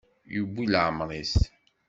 Yewwi 0.33 0.63
leɛmer-is. 0.67 1.35